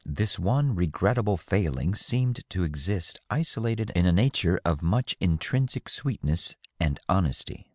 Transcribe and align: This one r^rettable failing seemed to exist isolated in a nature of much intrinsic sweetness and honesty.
This 0.03 0.39
one 0.39 0.75
r^rettable 0.75 1.37
failing 1.39 1.93
seemed 1.93 2.39
to 2.49 2.63
exist 2.63 3.19
isolated 3.29 3.91
in 3.91 4.07
a 4.07 4.11
nature 4.11 4.59
of 4.65 4.81
much 4.81 5.15
intrinsic 5.19 5.87
sweetness 5.87 6.55
and 6.79 6.99
honesty. 7.07 7.67